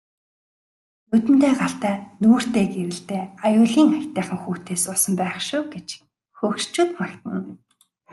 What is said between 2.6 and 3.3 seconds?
гэрэлтэй